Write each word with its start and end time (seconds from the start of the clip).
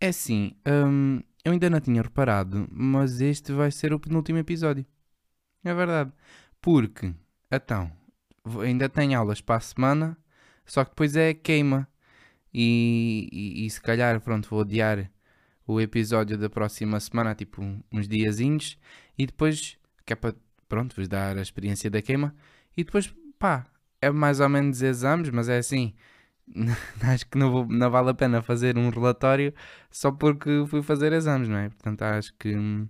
É 0.00 0.08
assim, 0.08 0.52
hum, 0.66 1.20
eu 1.44 1.52
ainda 1.52 1.68
não 1.68 1.80
tinha 1.80 2.02
reparado, 2.02 2.66
mas 2.72 3.20
este 3.20 3.52
vai 3.52 3.70
ser 3.70 3.92
o 3.92 4.00
penúltimo 4.00 4.38
episódio. 4.38 4.86
É 5.64 5.74
verdade. 5.74 6.12
Porque, 6.60 7.14
então, 7.50 7.92
ainda 8.62 8.88
tenho 8.88 9.18
aulas 9.18 9.40
para 9.40 9.56
a 9.56 9.60
semana, 9.60 10.16
só 10.64 10.84
que 10.84 10.90
depois 10.90 11.16
é 11.16 11.34
queima. 11.34 11.88
E, 12.52 13.28
e, 13.32 13.66
e 13.66 13.70
se 13.70 13.80
calhar, 13.80 14.20
pronto, 14.20 14.48
vou 14.50 14.62
adiar 14.62 15.10
o 15.66 15.80
episódio 15.80 16.38
da 16.38 16.50
próxima 16.50 16.98
semana, 17.00 17.34
tipo 17.34 17.62
uns 17.92 18.08
diazinhos, 18.08 18.78
e 19.18 19.26
depois, 19.26 19.78
que 20.06 20.12
é 20.12 20.16
para, 20.16 20.34
pronto, 20.68 20.96
vos 20.96 21.08
dar 21.08 21.36
a 21.38 21.42
experiência 21.42 21.90
da 21.90 22.02
queima, 22.02 22.34
e 22.76 22.84
depois, 22.84 23.14
pá, 23.38 23.66
é 24.02 24.10
mais 24.10 24.40
ou 24.40 24.48
menos 24.48 24.82
exames, 24.82 25.30
mas 25.30 25.48
é 25.48 25.58
assim, 25.58 25.94
acho 27.02 27.26
que 27.28 27.38
não, 27.38 27.50
vou- 27.50 27.66
não 27.68 27.90
vale 27.90 28.10
a 28.10 28.14
pena 28.14 28.42
fazer 28.42 28.76
um 28.78 28.88
relatório 28.90 29.54
só 29.90 30.10
porque 30.10 30.64
fui 30.68 30.82
fazer 30.82 31.12
exames, 31.12 31.48
não 31.48 31.56
é? 31.58 31.68
Portanto, 31.68 32.02
acho 32.02 32.34
que 32.38 32.56
hum, 32.56 32.88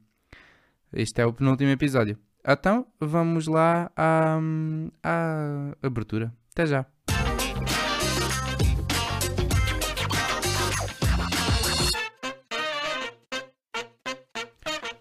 este 0.92 1.20
é 1.20 1.27
o 1.27 1.32
penúltimo 1.32 1.70
episódio. 1.70 2.18
Então, 2.46 2.87
vamos 2.98 3.46
lá 3.46 3.91
à, 3.96 4.38
hum, 4.41 4.91
à 5.02 5.73
abertura. 5.82 6.32
Até 6.52 6.66
já. 6.66 6.87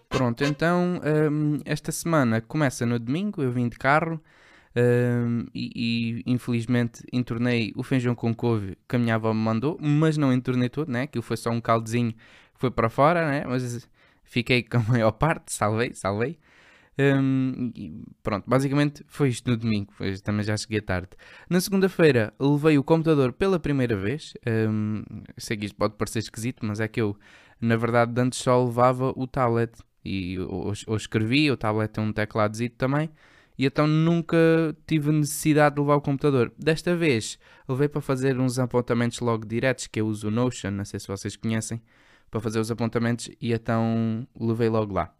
Pronto, 0.08 0.44
então 0.44 1.00
hum, 1.30 1.60
esta 1.64 1.90
semana 1.92 2.40
começa 2.40 2.84
no 2.84 2.98
domingo, 2.98 3.42
eu 3.42 3.50
vim 3.50 3.68
de 3.68 3.78
carro 3.78 4.20
hum, 4.76 5.46
e, 5.54 6.22
e, 6.26 6.30
infelizmente 6.30 7.02
entornei 7.12 7.72
o 7.76 7.82
feijão 7.82 8.14
com 8.14 8.34
couve 8.34 8.76
que 8.88 8.96
a 8.96 8.98
minha 8.98 9.16
avó 9.16 9.32
me 9.34 9.40
mandou, 9.40 9.78
mas 9.80 10.16
não 10.16 10.32
entornei 10.32 10.68
todo, 10.68 10.90
né? 10.90 11.02
Aquilo 11.02 11.22
foi 11.22 11.36
só 11.36 11.50
um 11.50 11.60
caldezinho 11.60 12.14
foi 12.54 12.70
para 12.70 12.88
fora, 12.90 13.28
né? 13.28 13.44
Mas 13.46 13.88
fiquei 14.24 14.62
com 14.62 14.78
a 14.78 14.82
maior 14.82 15.12
parte, 15.12 15.52
salvei, 15.52 15.92
salvei. 15.94 16.38
E 17.74 18.04
pronto, 18.22 18.44
basicamente 18.46 19.02
foi 19.08 19.30
isto 19.30 19.50
no 19.50 19.56
domingo, 19.56 19.92
pois 19.96 20.20
também 20.20 20.44
já 20.44 20.56
cheguei 20.56 20.80
tarde. 20.80 21.08
Na 21.48 21.60
segunda-feira 21.60 22.32
levei 22.38 22.76
o 22.76 22.84
computador 22.84 23.32
pela 23.32 23.58
primeira 23.58 23.96
vez. 23.96 24.34
hum, 24.68 25.02
sei 25.38 25.56
que 25.56 25.66
isto 25.66 25.76
pode 25.76 25.94
parecer 25.94 26.18
esquisito, 26.18 26.64
mas 26.64 26.80
é 26.80 26.88
que 26.88 27.00
eu, 27.00 27.16
na 27.60 27.76
verdade, 27.76 28.20
antes 28.20 28.38
só 28.40 28.62
levava 28.62 29.12
o 29.16 29.26
tablet 29.26 29.72
e 30.04 30.38
ou, 30.38 30.72
ou 30.86 30.96
escrevia, 30.96 31.52
o 31.52 31.56
tablet 31.56 31.90
tem 31.90 32.04
um 32.04 32.12
tecladozito 32.12 32.76
também, 32.76 33.10
e 33.60 33.66
então 33.66 33.86
nunca 33.86 34.38
tive 34.86 35.12
necessidade 35.12 35.74
de 35.74 35.82
levar 35.82 35.96
o 35.96 36.00
computador. 36.00 36.50
Desta 36.56 36.96
vez 36.96 37.38
levei 37.68 37.88
para 37.88 38.00
fazer 38.00 38.40
uns 38.40 38.58
apontamentos 38.58 39.20
logo 39.20 39.44
diretos, 39.44 39.86
que 39.86 40.00
eu 40.00 40.06
uso 40.06 40.28
o 40.28 40.30
Notion, 40.30 40.70
não 40.70 40.84
sei 40.86 40.98
se 40.98 41.06
vocês 41.06 41.36
conhecem, 41.36 41.78
para 42.30 42.40
fazer 42.40 42.58
os 42.58 42.70
apontamentos, 42.70 43.28
e 43.38 43.52
então 43.52 44.26
levei 44.34 44.70
logo 44.70 44.94
lá. 44.94 45.14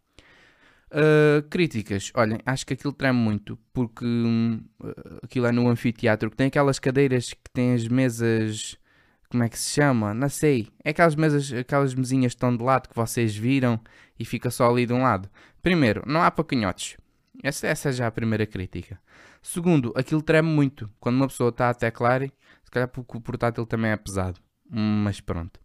Uh, 0.91 1.47
críticas, 1.51 2.11
olhem, 2.15 2.39
acho 2.47 2.67
que 2.67 2.73
aquilo 2.73 2.95
treme 2.95 3.19
muito 3.19 3.59
porque 3.75 4.07
uh, 4.07 5.21
aquilo 5.23 5.45
é 5.45 5.53
no 5.53 5.69
anfiteatro 5.69 6.31
que 6.31 6.37
tem 6.37 6.47
aquelas 6.47 6.79
cadeiras 6.79 7.35
que 7.35 7.51
têm 7.53 7.75
as 7.75 7.87
mesas, 7.87 8.79
como 9.29 9.43
é 9.45 9.51
que 9.51 9.59
se 9.59 9.69
chama? 9.69 10.15
Não 10.15 10.31
sei, 10.31 10.67
é 10.83 10.91
aquelas 10.91 11.15
mesas, 11.15 11.53
aquelas 11.53 11.95
mesinhas 11.95 12.33
que 12.33 12.37
estão 12.37 12.57
de 12.57 12.65
lado 12.65 12.89
que 12.89 12.97
vocês 12.97 13.37
viram 13.37 13.79
e 14.19 14.25
fica 14.25 14.51
só 14.51 14.71
ali 14.71 14.87
de 14.87 14.95
um 14.95 15.03
lado. 15.03 15.29
Primeiro, 15.63 16.03
não 16.07 16.23
há 16.23 16.31
pacanhotes, 16.31 16.97
essa, 17.43 17.67
essa 17.67 17.89
é 17.89 17.93
já 17.93 18.07
a 18.07 18.11
primeira 18.11 18.47
crítica. 18.47 19.01
Segundo, 19.43 19.93
aquilo 19.97 20.23
treme 20.23 20.49
muito 20.49 20.91
quando 21.01 21.17
uma 21.17 21.29
pessoa 21.29 21.51
está 21.51 21.71
a 21.71 21.75
teclar, 21.75 22.23
se 22.23 22.71
calhar 22.71 22.89
porque 22.89 23.17
o 23.17 23.21
portátil 23.21 23.67
também 23.67 23.91
é 23.91 23.97
pesado, 23.97 24.41
mas 24.69 25.21
pronto. 25.21 25.59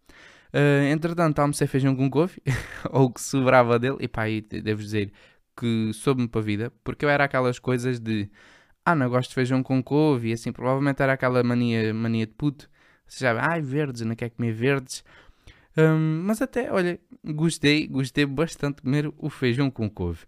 Uh, 0.52 0.86
entretanto, 0.90 1.38
almocei 1.38 1.66
feijão 1.66 1.94
com 1.94 2.08
couve, 2.08 2.40
ou 2.90 3.06
o 3.06 3.10
que 3.10 3.20
sobrava 3.20 3.78
dele, 3.78 3.98
e 4.00 4.08
pá, 4.08 4.22
aí 4.22 4.40
devo 4.40 4.82
dizer 4.82 5.12
que 5.56 5.90
soube-me 5.92 6.28
para 6.28 6.40
a 6.40 6.44
vida, 6.44 6.72
porque 6.84 7.04
eu 7.04 7.08
era 7.08 7.24
aquelas 7.24 7.58
coisas 7.58 7.98
de 7.98 8.30
ah, 8.84 8.94
não 8.94 9.08
gosto 9.10 9.30
de 9.30 9.34
feijão 9.34 9.62
com 9.62 9.82
couve, 9.82 10.30
e 10.30 10.32
assim, 10.32 10.52
provavelmente 10.52 11.02
era 11.02 11.12
aquela 11.12 11.42
mania, 11.42 11.92
mania 11.92 12.24
de 12.24 12.32
puto, 12.32 12.70
você 13.06 13.24
já, 13.24 13.36
ai, 13.40 13.60
verdes, 13.60 14.02
não 14.02 14.14
quer 14.14 14.30
comer 14.30 14.52
verdes. 14.52 15.04
Um, 15.76 16.22
mas 16.24 16.40
até, 16.40 16.72
olha, 16.72 16.98
gostei, 17.24 17.86
gostei 17.86 18.24
bastante 18.24 18.76
de 18.76 18.82
comer 18.82 19.12
o 19.18 19.28
feijão 19.28 19.70
com 19.70 19.90
couve. 19.90 20.24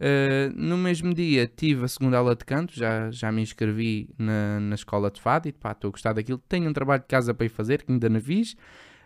Uh, 0.00 0.52
no 0.54 0.78
mesmo 0.78 1.12
dia 1.12 1.46
tive 1.48 1.84
a 1.84 1.88
segunda 1.88 2.18
aula 2.18 2.36
de 2.36 2.44
canto, 2.44 2.72
já, 2.72 3.10
já 3.10 3.32
me 3.32 3.42
inscrevi 3.42 4.08
na, 4.16 4.60
na 4.60 4.74
escola 4.76 5.10
de 5.10 5.20
fado 5.20 5.48
e 5.48 5.52
pá, 5.52 5.72
estou 5.72 5.88
a 5.88 5.92
gostar 5.92 6.12
daquilo. 6.12 6.38
Tenho 6.48 6.70
um 6.70 6.72
trabalho 6.72 7.02
de 7.02 7.08
casa 7.08 7.34
para 7.34 7.46
ir 7.46 7.50
fazer, 7.50 7.82
que 7.82 7.92
ainda 7.92 8.08
não 8.08 8.20
fiz. 8.20 8.54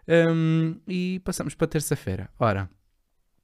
Um, 0.06 0.76
e 0.86 1.20
passamos 1.25 1.54
para 1.54 1.66
terça-feira. 1.66 2.28
Ora, 2.38 2.69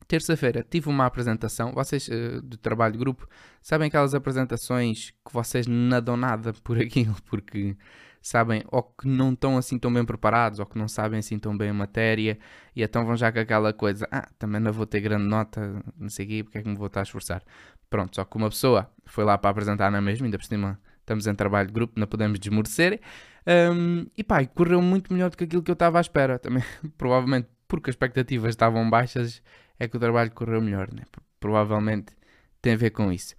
terça-feira 0.07 0.67
tive 0.69 0.89
uma 0.89 1.07
apresentação. 1.07 1.73
Vocês 1.73 2.09
uh, 2.09 2.43
do 2.43 2.57
trabalho 2.57 2.93
de 2.93 2.99
grupo 2.99 3.27
sabem 3.63 3.89
aquelas 3.89 4.15
apresentações 4.15 5.11
que 5.11 5.33
vocês 5.33 5.67
não 5.67 6.03
dão 6.03 6.17
nada 6.17 6.53
por 6.53 6.77
aquilo, 6.81 7.17
porque 7.27 7.77
sabem 8.21 8.63
ou 8.71 8.83
que 8.83 9.07
não 9.07 9.33
estão 9.33 9.57
assim 9.57 9.79
tão 9.79 9.93
bem 9.93 10.05
preparados 10.05 10.59
ou 10.59 10.67
que 10.67 10.79
não 10.79 10.89
sabem 10.89 11.19
assim 11.19 11.39
tão 11.39 11.57
bem 11.57 11.71
a 11.71 11.75
matéria 11.75 12.39
e 12.75 12.83
então 12.83 13.05
vão 13.05 13.17
já 13.17 13.33
com 13.33 13.39
aquela 13.39 13.73
coisa: 13.73 14.09
ah, 14.11 14.29
também 14.39 14.61
não 14.61 14.73
vou 14.73 14.87
ter 14.87 15.01
grande 15.01 15.25
nota, 15.25 15.83
não 15.97 16.09
sei 16.09 16.41
o 16.41 16.45
porque 16.45 16.59
é 16.59 16.63
que 16.63 16.69
me 16.69 16.77
vou 16.77 16.87
estar 16.89 17.01
a 17.01 17.03
esforçar. 17.05 17.43
Pronto, 17.91 18.17
só 18.17 18.25
que 18.25 18.37
uma 18.37 18.51
pessoa 18.51 18.91
foi 19.07 19.25
lá 19.25 19.39
para 19.39 19.51
apresentar 19.51 19.91
na 19.91 20.01
mesma, 20.01 20.27
ainda 20.27 20.39
por 20.39 20.45
cima 20.45 20.79
estamos 21.01 21.27
em 21.27 21.35
trabalho 21.35 21.69
de 21.69 21.73
grupo, 21.75 21.99
não 21.99 22.07
podemos 22.07 22.39
desmorecer. 22.39 23.01
Um, 23.47 24.07
e 24.17 24.23
pá, 24.23 24.45
correu 24.47 24.83
muito 24.83 25.13
melhor 25.13 25.31
do 25.31 25.37
que 25.37 25.45
aquilo 25.45 25.63
que 25.63 25.71
eu 25.71 25.75
estava 25.75 25.99
à 25.99 26.01
espera. 26.01 26.39
Também, 26.39 26.63
provavelmente 26.99 27.49
porque 27.67 27.91
as 27.91 27.95
expectativas 27.95 28.51
estavam 28.51 28.89
baixas, 28.89 29.43
é 29.79 29.89
que 29.89 29.97
o 29.97 30.01
trabalho 30.01 30.31
correu 30.33 30.61
melhor, 30.61 30.93
né? 30.93 31.05
Provavelmente 31.41 32.15
tem 32.61 32.75
a 32.75 32.77
ver 32.77 32.91
com 32.91 33.13
isso. 33.13 33.35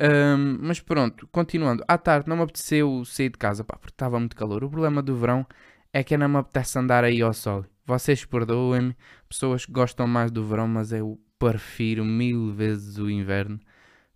Um, 0.00 0.58
mas 0.62 0.80
pronto, 0.80 1.28
continuando. 1.30 1.84
À 1.86 1.98
tarde 1.98 2.28
não 2.28 2.36
me 2.36 2.42
apeteceu 2.42 3.04
sair 3.04 3.28
de 3.28 3.36
casa, 3.36 3.62
pá, 3.62 3.76
porque 3.76 3.92
estava 3.92 4.18
muito 4.18 4.34
calor. 4.34 4.64
O 4.64 4.70
problema 4.70 5.02
do 5.02 5.14
verão 5.14 5.46
é 5.92 6.02
que 6.02 6.16
não 6.16 6.28
me 6.28 6.38
apetece 6.38 6.78
andar 6.78 7.04
aí 7.04 7.20
ao 7.20 7.34
sol. 7.34 7.66
Vocês 7.84 8.24
perdoem-me, 8.24 8.96
pessoas 9.28 9.66
que 9.66 9.72
gostam 9.72 10.06
mais 10.06 10.30
do 10.30 10.44
verão, 10.44 10.66
mas 10.66 10.92
eu 10.92 11.20
prefiro 11.38 12.04
mil 12.04 12.52
vezes 12.52 12.96
o 12.98 13.10
inverno. 13.10 13.60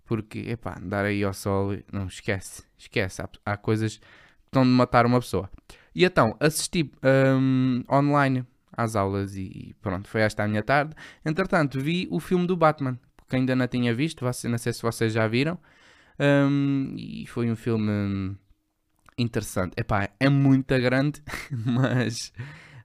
Porque, 0.06 0.38
epá, 0.50 0.78
andar 0.78 1.04
aí 1.04 1.22
ao 1.22 1.34
sol, 1.34 1.76
não, 1.92 2.06
esquece, 2.06 2.62
esquece. 2.78 3.20
Há, 3.20 3.28
há 3.44 3.56
coisas 3.56 3.98
que 3.98 4.04
estão 4.46 4.62
de 4.62 4.70
matar 4.70 5.04
uma 5.04 5.20
pessoa. 5.20 5.50
E 5.94 6.04
então, 6.04 6.36
assisti 6.40 6.90
um, 7.02 7.82
online 7.90 8.46
às 8.72 8.96
aulas 8.96 9.36
e 9.36 9.74
pronto, 9.80 10.08
foi 10.08 10.22
esta 10.22 10.44
a 10.44 10.48
minha 10.48 10.62
tarde. 10.62 10.94
Entretanto, 11.24 11.80
vi 11.80 12.08
o 12.10 12.20
filme 12.20 12.46
do 12.46 12.56
Batman, 12.56 12.98
porque 13.16 13.36
ainda 13.36 13.54
não 13.54 13.66
tinha 13.66 13.94
visto, 13.94 14.24
não 14.24 14.58
sei 14.58 14.72
se 14.72 14.82
vocês 14.82 15.12
já 15.12 15.26
viram. 15.28 15.58
Um, 16.18 16.94
e 16.96 17.26
foi 17.26 17.50
um 17.50 17.56
filme 17.56 18.36
interessante. 19.18 19.74
Epá, 19.76 20.08
é 20.18 20.28
muito 20.28 20.68
grande, 20.80 21.22
mas 21.50 22.32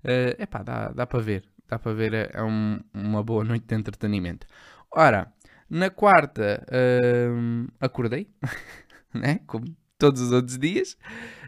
uh, 0.04 0.42
epá, 0.42 0.64
dá, 0.64 0.90
dá 0.90 1.08
para 1.08 1.20
ver. 1.20 1.44
Dá 1.68 1.78
para 1.78 1.94
ver, 1.94 2.14
é, 2.14 2.32
é 2.34 2.44
um, 2.44 2.80
uma 2.94 3.24
boa 3.24 3.44
noite 3.44 3.66
de 3.68 3.76
entretenimento. 3.76 4.48
Ora, 4.92 5.32
na 5.70 5.92
quarta 5.92 6.66
hum, 7.32 7.68
acordei, 7.80 8.28
né? 9.14 9.40
como 9.46 9.66
todos 10.00 10.22
os 10.22 10.32
outros 10.32 10.58
dias, 10.58 10.98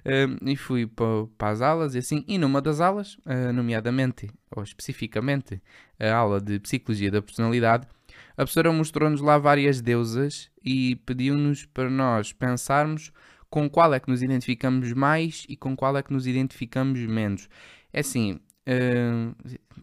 um, 0.06 0.50
e 0.50 0.56
fui 0.56 0.86
para, 0.86 1.26
para 1.38 1.50
as 1.50 1.62
aulas 1.62 1.96
e 1.96 2.00
assim. 2.00 2.24
E 2.28 2.38
numa 2.38 2.62
das 2.62 2.82
aulas, 2.82 3.16
uh, 3.26 3.52
nomeadamente, 3.54 4.30
ou 4.56 4.62
especificamente, 4.62 5.62
a 6.00 6.14
aula 6.14 6.40
de 6.40 6.60
Psicologia 6.60 7.10
da 7.10 7.22
Personalidade, 7.22 7.88
a 8.42 8.44
professora 8.44 8.74
mostrou-nos 8.74 9.22
lá 9.22 9.38
várias 9.38 9.82
deusas 9.82 10.50
e 10.64 10.96
pediu-nos 11.06 11.68
para 11.68 11.92
nós 11.92 12.34
pensarmos 12.34 13.12
com 13.52 13.70
qual 13.70 13.94
é 13.94 14.00
que 14.00 14.10
nos 14.10 14.24
identificamos 14.24 14.92
mais 14.94 15.46
e 15.48 15.56
com 15.56 15.76
qual 15.76 15.96
é 15.96 16.02
que 16.02 16.12
nos 16.12 16.26
identificamos 16.26 17.00
menos. 17.02 17.48
É 17.94 18.00
assim, 18.00 18.40
uh, 18.68 19.36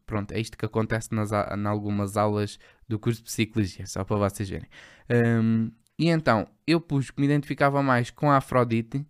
pronto, 0.04 0.32
é 0.32 0.40
isto 0.40 0.58
que 0.58 0.66
acontece 0.66 1.14
nas, 1.14 1.30
em 1.30 1.66
algumas 1.66 2.16
aulas 2.16 2.58
do 2.88 2.98
curso 2.98 3.20
de 3.20 3.26
Psicologia, 3.26 3.86
só 3.86 4.02
para 4.02 4.16
vocês 4.16 4.50
verem. 4.50 4.68
Um, 5.08 5.70
e 5.96 6.08
então, 6.08 6.48
eu 6.66 6.80
pus 6.80 7.12
que 7.12 7.20
me 7.20 7.26
identificava 7.26 7.80
mais 7.80 8.10
com 8.10 8.28
a 8.28 8.38
Afrodite 8.38 9.06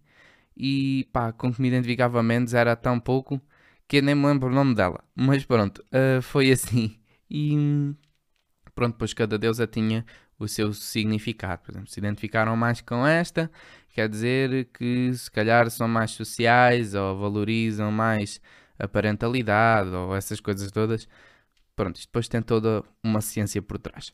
e 0.55 1.09
pá, 1.11 1.33
com 1.33 1.51
que 1.51 1.63
me 1.63 1.69
identificava 1.69 2.23
menos 2.23 2.53
era 2.53 2.77
tão 2.77 3.01
pouco 3.01 3.41
que 3.89 3.97
eu 3.97 4.03
nem 4.03 4.15
me 4.15 4.27
lembro 4.27 4.51
o 4.51 4.55
nome 4.55 4.75
dela. 4.75 5.03
Mas 5.17 5.43
pronto, 5.43 5.83
uh, 5.89 6.21
foi 6.21 6.51
assim. 6.51 6.99
E 7.31 7.95
pronto, 8.79 8.93
depois 8.93 9.13
cada 9.13 9.37
deusa 9.37 9.67
tinha 9.67 10.07
o 10.39 10.47
seu 10.47 10.73
significado. 10.73 11.63
Por 11.65 11.73
exemplo, 11.73 11.91
se 11.91 11.99
identificaram 11.99 12.57
mais 12.57 12.81
com 12.81 13.05
esta, 13.05 13.51
quer 13.93 14.09
dizer 14.09 14.67
que 14.73 15.13
se 15.13 15.29
calhar 15.29 15.69
são 15.69 15.89
mais 15.89 16.13
sociais 16.13 16.95
ou 16.95 17.19
valorizam 17.19 17.91
mais 17.91 18.41
a 18.79 18.87
parentalidade 18.87 19.91
ou 19.91 20.15
essas 20.15 20.39
coisas 20.39 20.71
todas. 20.71 21.09
Pronto, 21.75 21.97
isto 21.97 22.07
depois 22.07 22.29
tem 22.29 22.41
toda 22.41 22.85
uma 23.03 23.21
ciência 23.21 23.61
por 23.61 23.79
trás. 23.79 24.13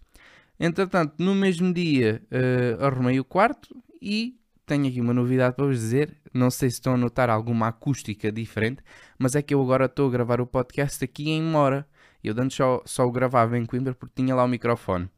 Entretanto, 0.58 1.12
no 1.18 1.34
mesmo 1.34 1.70
dia 1.70 2.22
uh, 2.32 2.86
arrumei 2.86 3.20
o 3.20 3.24
quarto 3.24 3.76
e 4.00 4.34
tenho 4.64 4.88
aqui 4.88 4.98
uma 4.98 5.12
novidade 5.12 5.56
para 5.56 5.66
vos 5.66 5.78
dizer. 5.78 6.16
Não 6.32 6.50
sei 6.50 6.70
se 6.70 6.76
estão 6.76 6.94
a 6.94 6.96
notar 6.96 7.28
alguma 7.28 7.68
acústica 7.68 8.32
diferente, 8.32 8.82
mas 9.18 9.34
é 9.34 9.42
que 9.42 9.52
eu 9.52 9.60
agora 9.60 9.84
estou 9.84 10.08
a 10.08 10.10
gravar 10.10 10.40
o 10.40 10.46
podcast 10.46 11.04
aqui 11.04 11.28
em 11.28 11.42
Mora. 11.42 11.86
Eu 12.24 12.34
antes 12.38 12.56
só, 12.56 12.82
só 12.84 13.06
o 13.06 13.12
gravava 13.12 13.58
em 13.58 13.66
Coimbra 13.66 13.94
porque 13.94 14.14
tinha 14.16 14.34
lá 14.34 14.44
o 14.44 14.48
microfone. 14.48 15.08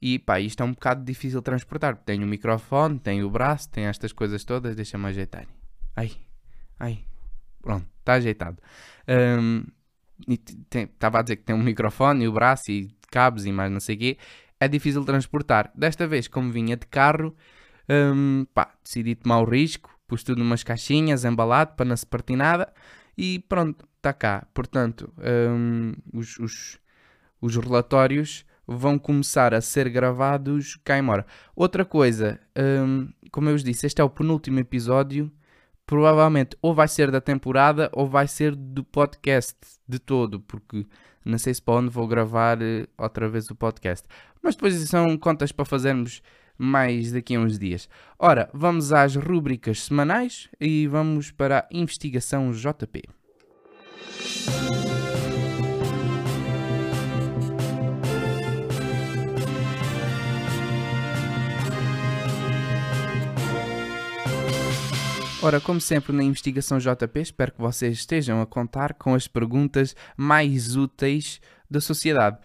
E 0.00 0.18
pá, 0.18 0.40
isto 0.40 0.62
é 0.62 0.66
um 0.66 0.72
bocado 0.72 1.04
difícil 1.04 1.40
de 1.40 1.44
transportar. 1.44 1.96
Tenho 1.96 2.24
o 2.24 2.26
microfone, 2.26 2.98
tenho 2.98 3.26
o 3.26 3.30
braço, 3.30 3.70
tenho 3.70 3.88
estas 3.88 4.12
coisas 4.12 4.44
todas. 4.44 4.76
Deixa-me 4.76 5.06
ajeitar. 5.06 5.46
Ai, 5.96 6.12
ai. 6.78 7.04
Pronto, 7.62 7.86
está 8.00 8.14
ajeitado. 8.14 8.58
Um, 9.08 9.64
Estava 10.72 11.18
a 11.18 11.22
dizer 11.22 11.36
que 11.36 11.42
tem 11.42 11.54
um 11.54 11.62
microfone 11.62 12.24
e 12.24 12.28
o 12.28 12.32
braço 12.32 12.70
e 12.70 12.90
cabos 13.10 13.44
e 13.46 13.52
mais 13.52 13.70
não 13.70 13.80
sei 13.80 13.96
o 13.96 13.98
quê. 13.98 14.18
É 14.60 14.68
difícil 14.68 15.00
de 15.00 15.06
transportar. 15.06 15.70
Desta 15.74 16.06
vez, 16.06 16.28
como 16.28 16.52
vinha 16.52 16.76
de 16.76 16.86
carro, 16.86 17.34
um, 17.88 18.46
pá, 18.54 18.72
decidi 18.82 19.14
tomar 19.14 19.40
o 19.40 19.44
risco. 19.44 19.90
Pus 20.06 20.22
tudo 20.22 20.38
numas 20.38 20.62
caixinhas, 20.62 21.24
embalado, 21.24 21.74
para 21.74 21.84
não 21.84 21.96
se 21.96 22.06
partir 22.06 22.36
nada. 22.36 22.72
E 23.16 23.38
pronto, 23.48 23.86
está 23.96 24.12
cá. 24.12 24.46
Portanto, 24.52 25.12
um, 25.18 25.94
os, 26.12 26.38
os, 26.38 26.78
os 27.40 27.56
relatórios 27.56 28.44
vão 28.66 28.98
começar 28.98 29.54
a 29.54 29.60
ser 29.60 29.88
gravados 29.88 30.78
cá 30.84 30.98
em 30.98 31.02
Mora. 31.02 31.26
Outra 31.54 31.84
coisa, 31.84 32.40
um, 32.56 33.08
como 33.30 33.48
eu 33.48 33.52
vos 33.52 33.64
disse, 33.64 33.86
este 33.86 34.00
é 34.00 34.04
o 34.04 34.10
penúltimo 34.10 34.58
episódio. 34.58 35.30
Provavelmente 35.86 36.56
ou 36.62 36.74
vai 36.74 36.88
ser 36.88 37.10
da 37.10 37.20
temporada 37.20 37.90
ou 37.92 38.06
vai 38.06 38.26
ser 38.26 38.56
do 38.56 38.82
podcast 38.82 39.54
de 39.86 39.98
todo, 39.98 40.40
porque 40.40 40.86
não 41.22 41.36
sei 41.36 41.52
se 41.52 41.60
para 41.60 41.74
onde 41.74 41.90
vou 41.90 42.08
gravar 42.08 42.58
uh, 42.58 42.88
outra 42.96 43.28
vez 43.28 43.50
o 43.50 43.54
podcast. 43.54 44.08
Mas 44.42 44.54
depois 44.54 44.74
são 44.88 45.16
contas 45.18 45.52
para 45.52 45.66
fazermos 45.66 46.22
mais 46.58 47.12
daqui 47.12 47.34
a 47.34 47.40
uns 47.40 47.58
dias. 47.58 47.88
Ora, 48.18 48.48
vamos 48.52 48.92
às 48.92 49.16
rúbricas 49.16 49.82
semanais 49.82 50.48
e 50.60 50.86
vamos 50.86 51.30
para 51.30 51.60
a 51.60 51.66
investigação 51.70 52.52
JP. 52.52 53.02
Ora, 65.44 65.60
como 65.60 65.78
sempre 65.78 66.10
na 66.10 66.24
investigação 66.24 66.78
JP, 66.78 67.20
espero 67.20 67.52
que 67.52 67.60
vocês 67.60 67.98
estejam 67.98 68.40
a 68.40 68.46
contar 68.46 68.94
com 68.94 69.14
as 69.14 69.28
perguntas 69.28 69.94
mais 70.16 70.74
úteis 70.74 71.38
da 71.70 71.82
sociedade. 71.82 72.38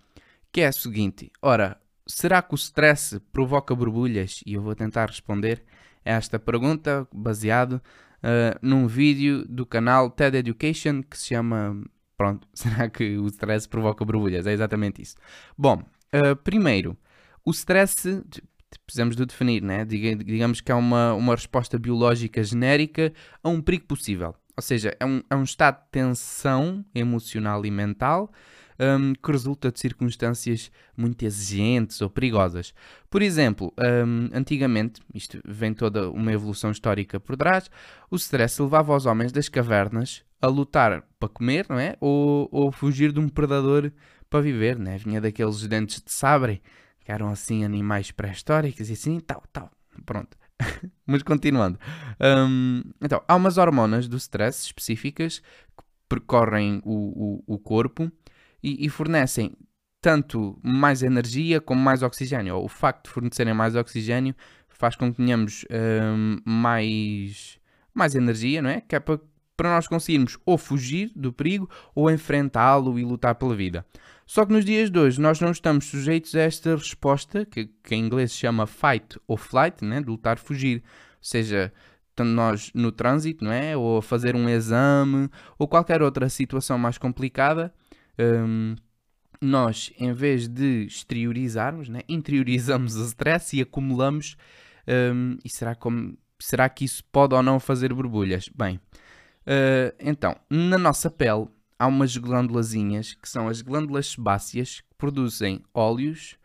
Que 0.51 0.59
é 0.59 0.67
a 0.67 0.71
seguinte: 0.73 1.31
ora, 1.41 1.79
será 2.09 2.41
que 2.41 2.53
o 2.53 2.56
stress 2.56 3.19
provoca 3.31 3.75
borbulhas? 3.75 4.41
E 4.45 4.56
eu 4.56 4.61
vou 4.61 4.75
tentar 4.75 5.07
responder 5.07 5.63
esta 6.03 6.39
pergunta 6.39 7.07
baseado 7.13 7.73
uh, 7.73 8.59
num 8.61 8.88
vídeo 8.88 9.45
do 9.47 9.65
canal 9.65 10.09
TED 10.09 10.38
Education 10.38 11.03
que 11.03 11.17
se 11.17 11.27
chama. 11.27 11.81
Pronto, 12.17 12.47
será 12.53 12.89
que 12.89 13.17
o 13.17 13.27
stress 13.27 13.67
provoca 13.67 14.03
borbulhas? 14.03 14.47
É 14.47 14.51
exatamente 14.51 15.01
isso. 15.01 15.15
Bom, 15.57 15.83
uh, 16.13 16.35
primeiro, 16.44 16.97
o 17.45 17.51
stress 17.51 18.23
precisamos 18.85 19.15
de 19.15 19.25
definir, 19.25 19.61
né? 19.63 19.83
digamos 19.85 20.61
que 20.61 20.71
é 20.71 20.75
uma, 20.75 21.13
uma 21.13 21.35
resposta 21.35 21.77
biológica 21.79 22.44
genérica 22.44 23.13
a 23.44 23.50
um 23.50 23.61
perigo 23.61 23.85
possível. 23.85 24.35
Ou 24.56 24.61
seja, 24.61 24.95
é 25.00 25.06
um, 25.06 25.23
é 25.29 25.35
um 25.35 25.44
estado 25.44 25.81
de 25.83 25.89
tensão 25.91 26.83
emocional 26.94 27.65
e 27.65 27.71
mental 27.71 28.31
um, 28.80 29.14
que 29.14 29.31
resulta 29.31 29.72
de 29.72 29.80
circunstâncias 29.80 30.72
muito 30.96 31.24
exigentes 31.24 32.02
ou 32.02 32.10
perigosas. 32.10 32.74
Por 33.10 33.22
exemplo, 33.22 33.74
um, 33.78 34.30
antigamente, 34.34 35.02
isto 35.14 35.40
vem 35.46 35.74
toda 35.74 36.10
uma 36.10 36.31
evolução 36.31 36.72
histórica 36.72 37.20
por 37.20 37.36
trás, 37.36 37.70
o 38.10 38.16
stress 38.16 38.62
levava 38.62 38.96
os 38.96 39.06
homens 39.06 39.31
das 39.31 39.50
cavernas 39.50 40.24
a 40.42 40.48
lutar 40.48 41.04
para 41.20 41.30
comer, 41.30 41.66
não 41.70 41.78
é? 41.78 41.96
Ou, 42.00 42.48
ou 42.52 42.72
fugir 42.72 43.12
de 43.12 43.20
um 43.20 43.28
predador 43.28 43.92
para 44.30 44.42
viver, 44.42 44.80
né? 44.80 44.98
Vinha 44.98 45.20
daqueles 45.20 45.68
dentes 45.68 46.02
de 46.02 46.12
sabre 46.12 46.62
que 47.02 47.12
eram 47.12 47.30
assim 47.30 47.66
animais 47.66 48.12
pré-históricos 48.12 48.90
e 48.90 48.94
assim, 48.94 49.20
tal, 49.20 49.44
tal. 49.52 49.70
Pronto. 50.06 50.38
Mas 51.06 51.24
continuando. 51.24 51.80
Um, 52.20 52.84
então, 53.02 53.22
há 53.28 53.36
umas 53.36 53.58
hormonas 53.58 54.08
do 54.08 54.18
stress 54.18 54.66
específicas 54.66 55.40
que 55.40 55.84
percorrem 56.08 56.81
o, 56.86 57.44
o, 57.48 57.56
o 57.56 57.60
corpo 57.60 58.12
e, 58.61 58.85
e, 58.85 58.89
fornecem 58.89 59.53
tanto 60.01 60.57
mais 60.63 61.03
energia 61.03 61.59
como 61.59 61.81
mais 61.81 62.03
oxigênio. 62.03 62.56
O 62.57 62.67
facto 62.67 63.06
de 63.06 63.11
fornecerem 63.11 63.53
mais 63.53 63.75
oxigênio 63.75 64.35
faz 64.79 64.95
com 64.95 65.11
que 65.11 65.17
tenhamos 65.17 65.65
um, 65.69 66.38
mais, 66.45 67.59
mais 67.94 68.15
energia, 68.15 68.61
não 68.61 68.69
é? 68.69 68.79
Que 68.79 68.95
é 68.95 69.00
para, 69.00 69.19
para 69.57 69.69
nós 69.75 69.88
conseguirmos 69.88 70.38
ou 70.45 70.57
fugir 70.57 71.11
do 71.13 71.33
perigo 71.33 71.69
ou 71.94 72.09
enfrentá-lo 72.09 72.97
e 72.97 73.03
lutar 73.03 73.35
pela 73.35 73.53
vida. 73.53 73.85
Só 74.25 74.45
que 74.45 74.53
nos 74.53 74.63
dias 74.63 74.89
de 74.89 74.97
hoje 74.97 75.19
nós 75.19 75.41
não 75.41 75.51
estamos 75.51 75.85
sujeitos 75.85 76.33
a 76.33 76.41
esta 76.41 76.75
resposta, 76.75 77.45
que, 77.45 77.65
que 77.83 77.94
em 77.94 78.06
inglês 78.06 78.31
se 78.31 78.38
chama 78.38 78.65
fight 78.65 79.19
ou 79.27 79.35
flight, 79.35 79.83
né? 79.83 80.00
de 80.00 80.07
lutar, 80.07 80.38
fugir. 80.38 80.77
Ou 80.77 81.17
seja, 81.19 81.73
nós 82.17 82.71
no 82.73 82.91
trânsito, 82.91 83.44
não 83.44 83.51
é? 83.51 83.75
ou 83.75 83.97
a 83.97 84.01
fazer 84.01 84.35
um 84.35 84.47
exame, 84.47 85.29
ou 85.57 85.67
qualquer 85.67 86.01
outra 86.01 86.29
situação 86.29 86.77
mais 86.77 86.97
complicada, 86.97 87.73
um, 88.19 88.75
nós, 89.42 89.92
em 89.98 90.12
vez 90.12 90.48
de 90.48 90.86
exteriorizarmos, 90.86 91.88
né? 91.88 92.01
interiorizamos 92.07 92.95
o 92.95 93.06
stress 93.06 93.56
e 93.56 93.62
acumulamos. 93.62 94.36
Um, 94.88 95.38
e 95.44 95.50
será, 95.50 95.75
como, 95.75 96.18
será 96.39 96.68
que 96.68 96.83
isso 96.83 97.04
pode 97.06 97.33
ou 97.36 97.42
não 97.42 97.60
fazer 97.60 97.94
borbulhas? 97.94 98.50
Bem, 98.50 98.75
uh, 98.75 99.95
então, 100.00 100.36
na 100.50 100.77
nossa 100.77 101.10
pele 101.10 101.48
há 101.77 101.88
umas 101.88 102.18
glândulazinhas 102.18 103.13
que 103.13 103.30
são 103.30 103.48
as 103.48 103.62
glândulas 103.62 104.07
sebáceas 104.07 104.81
que 104.81 104.95
produzem 104.98 105.63
óleos 105.74 106.38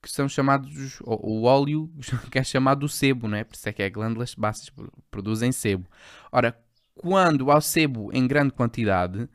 que 0.00 0.10
são 0.10 0.28
chamados, 0.28 1.00
o 1.04 1.42
óleo 1.42 1.90
que 2.30 2.38
é 2.38 2.44
chamado 2.44 2.88
sebo, 2.88 3.28
né? 3.28 3.44
por 3.44 3.54
isso 3.54 3.68
é 3.68 3.72
que 3.72 3.82
é 3.82 3.90
glândulas 3.90 4.30
sebáceas 4.30 4.70
produzem 5.10 5.52
sebo. 5.52 5.86
Ora, 6.30 6.56
quando 6.94 7.50
há 7.50 7.60
sebo 7.60 8.10
em 8.12 8.26
grande 8.26 8.52
quantidade, 8.52 9.28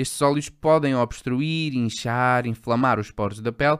estes 0.00 0.20
óleos 0.22 0.48
podem 0.48 0.94
obstruir, 0.94 1.74
inchar, 1.74 2.46
inflamar 2.46 2.98
os 2.98 3.10
poros 3.10 3.40
da 3.40 3.52
pele 3.52 3.78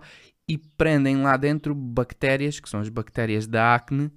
e 0.49 0.58
prendem 0.58 1.22
lá 1.22 1.37
dentro 1.37 1.75
bactérias, 1.75 2.58
que 2.58 2.69
são 2.69 2.81
as 2.81 2.88
bactérias 2.88 3.46
da 3.46 3.75
acne, 3.75 4.11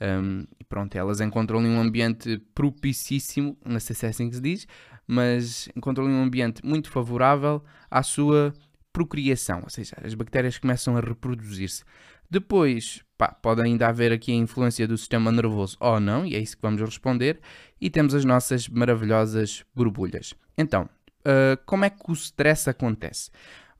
um, 0.00 0.46
e 0.58 0.64
pronto, 0.64 0.94
elas 0.96 1.20
encontram 1.20 1.58
ali 1.58 1.68
um 1.68 1.80
ambiente 1.80 2.38
propicíssimo, 2.54 3.56
não 3.64 3.78
sei 3.80 3.94
se 3.94 4.06
é 4.06 4.08
assim 4.08 4.28
que 4.30 4.36
se 4.36 4.40
diz, 4.40 4.66
mas 5.06 5.68
encontram 5.76 6.06
ali 6.06 6.14
um 6.14 6.22
ambiente 6.22 6.64
muito 6.64 6.90
favorável 6.90 7.62
à 7.90 8.02
sua 8.02 8.54
procriação, 8.92 9.60
ou 9.62 9.70
seja, 9.70 9.96
as 10.02 10.14
bactérias 10.14 10.58
começam 10.58 10.96
a 10.96 11.00
reproduzir-se. 11.00 11.84
Depois, 12.30 13.02
pá, 13.18 13.28
pode 13.32 13.60
ainda 13.60 13.88
haver 13.88 14.12
aqui 14.12 14.30
a 14.30 14.36
influência 14.36 14.86
do 14.86 14.96
sistema 14.96 15.32
nervoso 15.32 15.76
ou 15.80 15.98
não, 15.98 16.24
e 16.24 16.36
é 16.36 16.38
isso 16.38 16.56
que 16.56 16.62
vamos 16.62 16.80
responder, 16.80 17.40
e 17.80 17.90
temos 17.90 18.14
as 18.14 18.24
nossas 18.24 18.68
maravilhosas 18.68 19.64
borbulhas. 19.74 20.34
Então, 20.56 20.88
uh, 21.20 21.60
como 21.66 21.84
é 21.84 21.90
que 21.90 22.10
o 22.10 22.12
stress 22.12 22.68
acontece? 22.68 23.30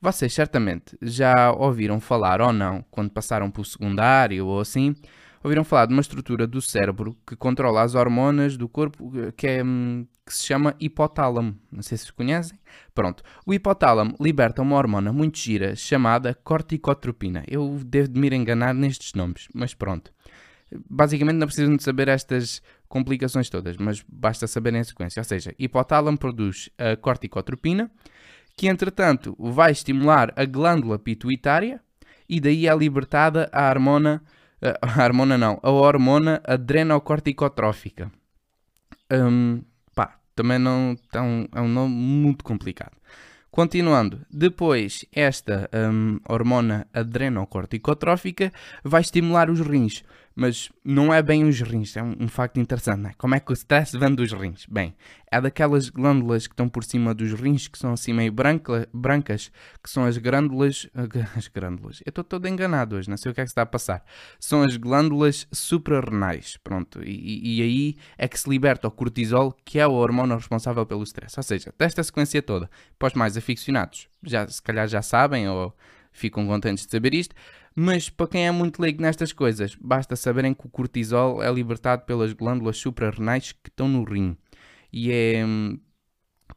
Vocês 0.00 0.32
certamente 0.32 0.96
já 1.02 1.52
ouviram 1.52 2.00
falar 2.00 2.40
ou 2.40 2.52
não, 2.52 2.84
quando 2.90 3.10
passaram 3.10 3.50
para 3.50 3.60
o 3.60 3.64
secundário 3.64 4.46
ou 4.46 4.60
assim, 4.60 4.94
ouviram 5.44 5.62
falar 5.62 5.86
de 5.86 5.92
uma 5.92 6.00
estrutura 6.00 6.46
do 6.46 6.60
cérebro 6.62 7.16
que 7.26 7.36
controla 7.36 7.82
as 7.82 7.94
hormonas 7.94 8.56
do 8.56 8.68
corpo 8.68 9.12
que, 9.36 9.46
é, 9.46 9.64
hum, 9.64 10.06
que 10.24 10.34
se 10.34 10.46
chama 10.46 10.74
hipotálamo. 10.80 11.54
Não 11.70 11.82
sei 11.82 11.98
se 11.98 12.12
conhecem. 12.12 12.58
Pronto. 12.94 13.22
O 13.44 13.52
hipotálamo 13.52 14.16
liberta 14.20 14.62
uma 14.62 14.76
hormona 14.76 15.12
muito 15.12 15.38
gira 15.38 15.76
chamada 15.76 16.34
corticotropina. 16.34 17.44
Eu 17.46 17.78
devo 17.84 18.08
de 18.08 18.18
me 18.20 18.34
enganar 18.34 18.74
nestes 18.74 19.12
nomes, 19.14 19.48
mas 19.54 19.74
pronto. 19.74 20.12
Basicamente 20.88 21.36
não 21.36 21.46
precisam 21.46 21.76
de 21.76 21.82
saber 21.82 22.08
estas 22.08 22.62
complicações 22.90 23.48
todas, 23.48 23.78
mas 23.78 24.04
basta 24.06 24.46
saber 24.46 24.74
em 24.74 24.84
sequência. 24.84 25.20
Ou 25.20 25.24
seja, 25.24 25.54
hipotálamo 25.58 26.18
produz 26.18 26.68
a 26.76 26.96
corticotropina, 26.96 27.90
que 28.56 28.66
entretanto 28.66 29.34
vai 29.38 29.70
estimular 29.70 30.34
a 30.36 30.44
glândula 30.44 30.98
pituitária 30.98 31.80
e 32.28 32.40
daí 32.40 32.66
é 32.66 32.76
libertada 32.76 33.48
a 33.52 33.70
hormona 33.70 34.22
a 34.82 35.04
hormona 35.04 35.38
não, 35.38 35.58
a 35.62 35.70
hormona 35.70 36.42
adrenocorticotrófica. 36.44 38.12
Um, 39.10 39.62
pá, 39.94 40.18
também 40.34 40.58
não 40.58 40.96
um, 41.16 41.48
é 41.54 41.60
um 41.60 41.68
nome 41.68 41.94
muito 41.94 42.44
complicado. 42.44 42.92
Continuando, 43.50 44.20
depois 44.30 45.04
esta 45.12 45.68
um, 45.74 46.20
hormona 46.28 46.86
adrenocorticotrófica 46.92 48.52
vai 48.84 49.00
estimular 49.00 49.50
os 49.50 49.60
rins, 49.60 50.04
mas 50.40 50.70
não 50.82 51.12
é 51.12 51.22
bem 51.22 51.44
os 51.44 51.60
rins, 51.60 51.98
é 51.98 52.02
um, 52.02 52.16
um 52.18 52.26
facto 52.26 52.58
interessante, 52.58 53.08
é? 53.08 53.12
Como 53.18 53.34
é 53.34 53.40
que 53.40 53.52
o 53.52 53.54
stress 53.54 53.94
vem 53.94 54.14
dos 54.14 54.32
rins? 54.32 54.64
Bem, 54.64 54.96
é 55.30 55.38
daquelas 55.38 55.90
glândulas 55.90 56.46
que 56.46 56.54
estão 56.54 56.66
por 56.66 56.82
cima 56.82 57.12
dos 57.12 57.34
rins, 57.34 57.68
que 57.68 57.78
são 57.78 57.92
assim 57.92 58.14
meio 58.14 58.32
branca, 58.32 58.88
brancas, 58.90 59.52
que 59.84 59.90
são 59.90 60.06
as 60.06 60.16
glândulas, 60.16 60.88
as 61.36 61.46
glândulas, 61.46 62.00
eu 62.06 62.08
estou 62.08 62.24
todo 62.24 62.48
enganado 62.48 62.96
hoje, 62.96 63.10
não 63.10 63.18
sei 63.18 63.30
o 63.30 63.34
que 63.34 63.42
é 63.42 63.44
que 63.44 63.50
está 63.50 63.60
a 63.60 63.66
passar, 63.66 64.02
são 64.38 64.62
as 64.62 64.78
glândulas 64.78 65.46
suprarrenais, 65.52 66.56
pronto, 66.64 67.02
e, 67.04 67.58
e 67.58 67.62
aí 67.62 67.96
é 68.16 68.26
que 68.26 68.40
se 68.40 68.48
liberta 68.48 68.88
o 68.88 68.90
cortisol, 68.90 69.54
que 69.62 69.78
é 69.78 69.86
o 69.86 69.92
hormônio 69.92 70.36
responsável 70.36 70.86
pelo 70.86 71.02
stress, 71.02 71.34
ou 71.36 71.42
seja, 71.42 71.70
desta 71.78 72.02
sequência 72.02 72.40
toda, 72.40 72.70
para 72.98 73.08
os 73.08 73.12
mais 73.12 73.36
aficionados, 73.36 74.08
já, 74.22 74.48
se 74.48 74.62
calhar 74.62 74.88
já 74.88 75.02
sabem, 75.02 75.46
ou 75.50 75.76
ficam 76.12 76.46
contentes 76.46 76.86
de 76.86 76.90
saber 76.90 77.14
isto, 77.14 77.34
mas 77.74 78.10
para 78.10 78.26
quem 78.26 78.46
é 78.46 78.50
muito 78.50 78.80
leigo 78.80 79.00
nestas 79.00 79.32
coisas, 79.32 79.76
basta 79.80 80.16
saberem 80.16 80.52
que 80.52 80.66
o 80.66 80.70
cortisol 80.70 81.42
é 81.42 81.52
libertado 81.52 82.04
pelas 82.04 82.32
glândulas 82.32 82.76
suprarrenais 82.78 83.52
que 83.52 83.68
estão 83.68 83.88
no 83.88 84.04
rim. 84.04 84.36
E 84.92 85.12
é. 85.12 85.44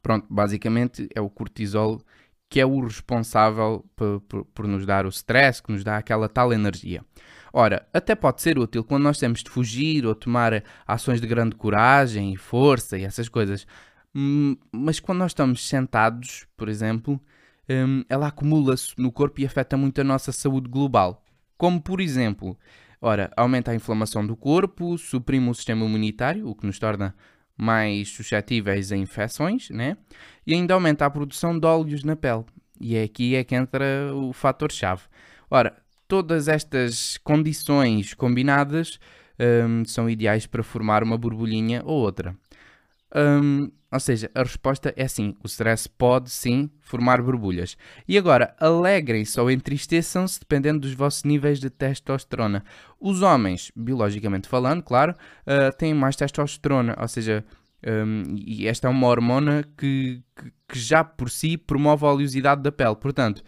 Pronto, 0.01 0.25
basicamente 0.29 1.07
é 1.15 1.21
o 1.21 1.29
cortisol 1.29 2.01
que 2.49 2.59
é 2.59 2.65
o 2.65 2.81
responsável 2.81 3.83
por, 3.95 4.21
por, 4.21 4.45
por, 4.45 4.67
nos 4.67 4.85
dar 4.85 5.07
o 5.07 5.09
stress, 5.09 5.61
que 5.61 5.71
nos 5.71 5.83
dá 5.83 5.97
aquela 5.97 6.29
tal 6.29 6.53
energia. 6.53 7.03
Ora, 7.51 7.87
até 7.91 8.13
pode 8.13 8.41
ser 8.43 8.59
útil 8.59 8.83
quando 8.83 9.03
nós 9.03 9.17
temos 9.17 9.41
de 9.41 9.49
fugir 9.49 10.05
ou 10.05 10.13
tomar 10.13 10.63
ações 10.85 11.19
de 11.19 11.25
grande 11.25 11.55
coragem 11.55 12.33
e 12.33 12.37
força 12.37 12.97
e 12.97 13.03
essas 13.03 13.27
coisas. 13.27 13.65
Hum, 14.13 14.55
mas 14.71 14.99
quando 14.99 15.19
nós 15.19 15.31
estamos 15.31 15.67
sentados, 15.67 16.45
por 16.55 16.69
exemplo, 16.69 17.19
um, 17.69 18.03
ela 18.09 18.27
acumula-se 18.27 18.93
no 18.97 19.11
corpo 19.11 19.41
e 19.41 19.45
afeta 19.45 19.77
muito 19.77 19.99
a 20.01 20.03
nossa 20.03 20.31
saúde 20.31 20.69
global. 20.69 21.23
Como 21.57 21.81
por 21.81 22.01
exemplo, 22.01 22.57
ora, 23.01 23.31
aumenta 23.37 23.71
a 23.71 23.75
inflamação 23.75 24.25
do 24.25 24.35
corpo, 24.35 24.97
suprime 24.97 25.49
o 25.49 25.53
sistema 25.53 25.85
imunitário, 25.85 26.47
o 26.47 26.55
que 26.55 26.65
nos 26.65 26.79
torna 26.79 27.15
mais 27.57 28.09
suscetíveis 28.09 28.91
a 28.91 28.97
infecções, 28.97 29.69
né? 29.69 29.95
E 30.45 30.53
ainda 30.53 30.73
aumenta 30.73 31.05
a 31.05 31.09
produção 31.09 31.57
de 31.57 31.65
óleos 31.65 32.03
na 32.03 32.15
pele. 32.15 32.45
E 32.79 32.95
é 32.95 33.03
aqui 33.03 33.35
é 33.35 33.43
que 33.43 33.55
entra 33.55 34.11
o 34.13 34.33
fator-chave. 34.33 35.03
Ora, 35.49 35.77
todas 36.07 36.47
estas 36.47 37.17
condições 37.17 38.13
combinadas 38.13 38.99
um, 39.39 39.85
são 39.85 40.09
ideais 40.09 40.45
para 40.45 40.63
formar 40.63 41.03
uma 41.03 41.17
borbulhinha 41.17 41.81
ou 41.85 42.01
outra. 42.01 42.35
Ou 43.93 43.99
seja, 43.99 44.31
a 44.33 44.41
resposta 44.41 44.91
é 44.97 45.07
sim, 45.07 45.35
o 45.43 45.45
stress 45.45 45.87
pode 45.87 46.31
sim 46.31 46.67
formar 46.81 47.21
borbulhas. 47.21 47.77
E 48.07 48.17
agora, 48.17 48.55
alegrem-se 48.59 49.39
ou 49.39 49.51
entristeçam-se 49.51 50.39
dependendo 50.39 50.79
dos 50.79 50.93
vossos 50.93 51.23
níveis 51.23 51.59
de 51.59 51.69
testosterona. 51.69 52.65
Os 52.99 53.21
homens, 53.21 53.71
biologicamente 53.75 54.49
falando, 54.49 54.81
claro, 54.81 55.13
uh, 55.13 55.77
têm 55.77 55.93
mais 55.93 56.15
testosterona, 56.15 56.97
ou 56.99 57.07
seja, 57.07 57.45
um, 57.85 58.35
e 58.35 58.67
esta 58.67 58.87
é 58.87 58.89
uma 58.89 59.07
hormona 59.07 59.63
que, 59.77 60.23
que, 60.35 60.51
que 60.69 60.79
já 60.79 61.03
por 61.03 61.29
si 61.29 61.55
promove 61.55 62.03
a 62.03 62.09
oleosidade 62.09 62.63
da 62.63 62.71
pele. 62.71 62.95
Portanto, 62.95 63.43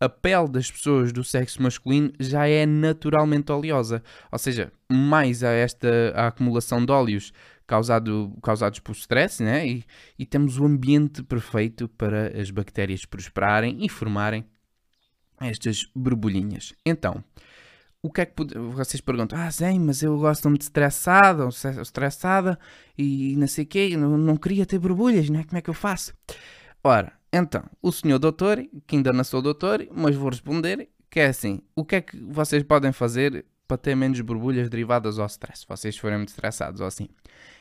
a 0.00 0.08
pele 0.08 0.48
das 0.48 0.70
pessoas 0.70 1.12
do 1.12 1.22
sexo 1.22 1.62
masculino 1.62 2.10
já 2.18 2.48
é 2.48 2.64
naturalmente 2.64 3.52
oleosa, 3.52 4.02
ou 4.32 4.38
seja, 4.38 4.72
mais 4.90 5.44
a 5.44 5.50
esta 5.50 6.14
a 6.14 6.28
acumulação 6.28 6.82
de 6.82 6.90
óleos 6.90 7.34
causado, 7.70 8.36
causados 8.42 8.80
por 8.80 8.96
stress, 8.96 9.40
né? 9.40 9.64
E, 9.64 9.84
e 10.18 10.26
temos 10.26 10.58
o 10.58 10.64
ambiente 10.64 11.22
perfeito 11.22 11.86
para 11.86 12.36
as 12.36 12.50
bactérias 12.50 13.04
prosperarem 13.04 13.84
e 13.84 13.88
formarem 13.88 14.44
estas 15.40 15.88
borbulhinhas. 15.94 16.74
Então, 16.84 17.22
o 18.02 18.10
que 18.10 18.22
é 18.22 18.26
que 18.26 18.34
pode... 18.34 18.58
vocês 18.58 19.00
perguntam? 19.00 19.38
Ah, 19.38 19.48
Zé, 19.52 19.72
mas 19.78 20.02
eu 20.02 20.18
gosto 20.18 20.48
muito 20.48 20.62
de 20.62 20.64
estressada, 20.64 21.44
ou 21.44 21.50
estressada 21.80 22.58
e 22.98 23.36
não 23.36 23.46
sei 23.46 23.62
o 23.62 23.68
quê, 23.68 23.96
não, 23.96 24.18
não 24.18 24.36
queria 24.36 24.66
ter 24.66 24.80
borbulhas, 24.80 25.30
né? 25.30 25.44
Como 25.44 25.56
é 25.56 25.62
que 25.62 25.70
eu 25.70 25.74
faço? 25.74 26.12
Ora, 26.82 27.12
então, 27.32 27.62
o 27.80 27.92
senhor 27.92 28.18
doutor, 28.18 28.66
que 28.84 28.96
ainda 28.96 29.12
não 29.12 29.22
sou 29.22 29.40
doutor, 29.40 29.86
mas 29.94 30.16
vou 30.16 30.30
responder, 30.30 30.88
que 31.08 31.20
é 31.20 31.28
assim, 31.28 31.60
o 31.76 31.84
que 31.84 31.94
é 31.94 32.00
que 32.00 32.20
vocês 32.20 32.64
podem 32.64 32.90
fazer 32.90 33.46
para 33.68 33.78
ter 33.78 33.94
menos 33.94 34.20
borbulhas 34.22 34.68
derivadas 34.68 35.20
ao 35.20 35.26
stress, 35.26 35.60
se 35.60 35.68
vocês 35.68 35.96
forem 35.96 36.16
muito 36.16 36.30
estressados 36.30 36.80
ou 36.80 36.88
assim? 36.88 37.08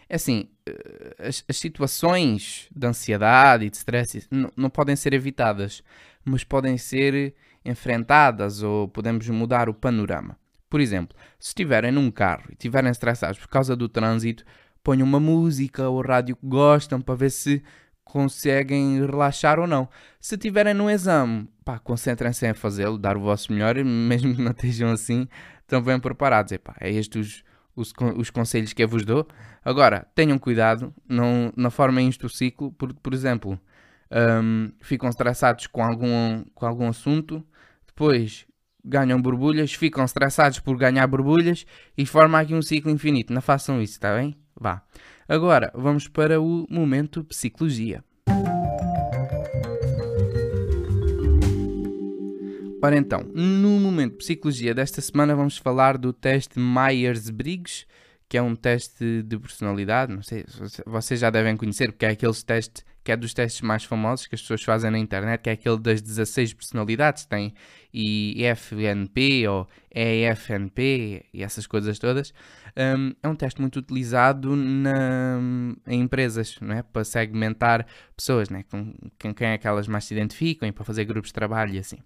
É 0.10 0.16
assim, 0.16 0.50
eh, 0.66 1.16
as, 1.20 1.44
as 1.48 1.58
situações 1.58 2.68
de 2.76 2.88
ansiedade 2.88 3.66
e 3.66 3.70
de 3.70 3.78
stress 3.78 4.28
não 4.58 4.70
podem 4.70 4.96
ser 4.96 5.14
evitadas, 5.14 5.84
mas 6.26 6.44
podem 6.44 6.78
ser 6.78 7.36
enfrentadas 7.64 8.64
ou 8.64 8.88
podemos 8.88 9.30
mudar 9.30 9.70
o 9.70 9.74
panorama. 9.74 10.36
Por 10.70 10.82
exemplo, 10.82 11.16
se 11.40 11.50
estiverem 11.50 11.92
num 11.92 12.10
carro 12.10 12.46
e 12.50 12.54
estiverem 12.54 12.90
estressados 12.90 13.40
por 13.40 13.48
causa 13.48 13.76
do 13.76 13.88
trânsito, 13.88 14.44
ponham 14.84 15.08
uma 15.08 15.20
música 15.20 15.88
ou 15.88 16.02
rádio 16.02 16.36
que 16.36 16.46
gostam 16.46 17.00
para 17.02 17.16
ver 17.16 17.32
se 17.32 17.62
conseguem 18.04 19.00
relaxar 19.06 19.60
ou 19.60 19.68
não. 19.68 19.88
Se 20.20 20.36
estiverem 20.36 20.74
num 20.74 20.90
exame, 20.90 21.48
pá, 21.64 21.78
concentrem-se 21.80 22.48
em 22.48 22.54
fazê-lo, 22.54 22.98
dar 22.98 23.16
o 23.16 23.22
vosso 23.22 23.52
melhor, 23.54 23.76
mesmo 23.84 24.36
que 24.36 24.42
não 24.42 24.52
estejam 24.52 24.92
assim 24.92 25.28
tão 25.68 25.82
bem 25.82 26.00
preparados. 26.00 26.52
Epá, 26.52 26.76
é 26.80 26.92
estes 26.92 27.28
os, 27.28 27.44
os 27.82 28.30
conselhos 28.30 28.74
que 28.74 28.84
eu 28.84 28.88
vos 28.88 29.06
dou. 29.06 29.28
Agora, 29.64 30.08
tenham 30.16 30.38
cuidado, 30.38 30.94
não, 31.08 31.52
não 31.56 31.72
formem 31.72 32.08
isto 32.08 32.28
o 32.28 32.30
ciclo, 32.30 32.72
porque, 32.74 33.00
por 33.02 33.14
exemplo, 33.14 33.60
um, 34.12 34.72
ficam 34.82 35.10
estressados 35.10 35.68
com 35.68 35.84
algum, 35.84 36.44
com 36.54 36.66
algum 36.66 36.88
assunto, 36.88 37.44
depois 37.86 38.46
ganham 38.84 39.22
borbulhas, 39.22 39.74
ficam 39.74 40.04
estressados 40.06 40.60
por 40.60 40.78
ganhar 40.78 41.06
borbulhas 41.08 41.66
e 41.98 42.06
formam 42.06 42.40
aqui 42.40 42.54
um 42.54 42.62
ciclo 42.62 42.92
infinito. 42.92 43.34
Não 43.34 43.42
façam 43.42 43.82
isso, 43.82 43.94
está 43.94 44.16
bem? 44.16 44.36
Vá. 44.56 44.82
Agora, 45.28 45.72
vamos 45.76 46.08
para 46.08 46.42
o 46.42 46.66
momento 46.70 47.24
psicologia. 47.24 48.04
Ora 52.82 52.98
então, 52.98 53.24
no 53.34 53.80
momento 53.80 54.14
de 54.14 54.18
psicologia 54.20 54.74
desta 54.74 55.02
semana 55.02 55.36
vamos 55.36 55.58
falar 55.58 55.98
do 55.98 56.14
teste 56.14 56.58
Myers-Briggs, 56.58 57.86
que 58.30 58.38
é 58.38 58.42
um 58.42 58.56
teste 58.56 59.22
de 59.24 59.38
personalidade, 59.38 60.14
não 60.14 60.22
sei, 60.22 60.46
vocês 60.86 61.20
já 61.20 61.30
devem 61.30 61.58
conhecer, 61.58 61.92
porque 61.92 62.06
é 62.06 62.10
aqueles 62.10 62.42
testes 62.42 62.86
que 63.04 63.12
é 63.12 63.18
dos 63.18 63.34
testes 63.34 63.62
mais 63.62 63.84
famosos 63.84 64.28
que 64.28 64.36
as 64.36 64.42
pessoas 64.42 64.62
fazem 64.62 64.92
na 64.92 65.00
internet, 65.00 65.42
que 65.42 65.50
é 65.50 65.54
aquele 65.54 65.80
das 65.80 66.02
16 66.02 66.54
personalidades, 66.54 67.26
tem 67.26 67.54
IFNP 67.92 69.48
ou 69.48 69.68
EFNP 69.94 71.26
e 71.34 71.44
essas 71.44 71.66
coisas 71.68 71.98
todas. 72.00 72.34
Um, 72.78 73.14
é 73.22 73.28
um 73.28 73.36
teste 73.36 73.60
muito 73.62 73.80
utilizado 73.80 74.56
na, 74.56 75.40
em 75.88 76.02
empresas, 76.02 76.58
não 76.62 76.76
é? 76.76 76.84
Para 76.84 77.04
segmentar 77.04 77.86
pessoas, 78.16 78.50
né? 78.50 78.64
com, 78.70 78.94
com 79.22 79.34
quem 79.34 79.48
é 79.50 79.58
que 79.58 79.68
elas 79.68 79.88
mais 79.88 80.06
se 80.06 80.14
identificam 80.14 80.68
e 80.68 80.72
para 80.72 80.84
fazer 80.84 81.06
grupos 81.06 81.30
de 81.30 81.34
trabalho 81.34 81.74
e 81.74 81.80
assim. 81.80 81.98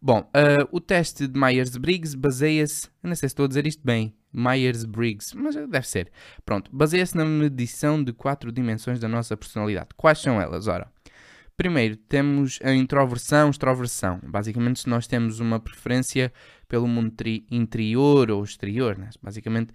Bom, 0.00 0.20
uh, 0.20 0.68
o 0.70 0.80
teste 0.80 1.26
de 1.26 1.38
Myers-Briggs 1.38 2.16
baseia-se, 2.16 2.88
não 3.02 3.14
sei 3.14 3.28
se 3.28 3.32
estou 3.32 3.46
a 3.46 3.48
dizer 3.48 3.66
isto 3.66 3.82
bem, 3.84 4.14
Myers-Briggs, 4.32 5.34
mas 5.36 5.54
deve 5.54 5.88
ser. 5.88 6.10
Pronto, 6.44 6.70
baseia-se 6.74 7.16
na 7.16 7.24
medição 7.24 8.02
de 8.02 8.12
quatro 8.12 8.52
dimensões 8.52 8.98
da 8.98 9.08
nossa 9.08 9.36
personalidade. 9.36 9.88
Quais 9.96 10.18
são 10.18 10.40
elas? 10.40 10.66
Ora, 10.66 10.92
primeiro 11.56 11.96
temos 11.96 12.58
a 12.62 12.72
introversão, 12.72 13.50
extroversão. 13.50 14.20
Basicamente, 14.24 14.80
se 14.80 14.88
nós 14.88 15.06
temos 15.06 15.40
uma 15.40 15.60
preferência 15.60 16.32
pelo 16.68 16.88
mundo 16.88 17.14
interior 17.50 18.30
ou 18.30 18.42
exterior, 18.42 18.98
né? 18.98 19.10
basicamente 19.22 19.72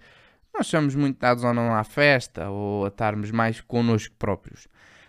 nós 0.52 0.66
somos 0.66 0.94
muito 0.94 1.18
dados 1.18 1.44
ou 1.44 1.54
não 1.54 1.74
à 1.74 1.84
festa 1.84 2.50
ou 2.50 2.84
a 2.84 2.88
estarmos 2.88 3.30
mais 3.30 3.60
connosco 3.60 4.14
próprios. 4.18 4.68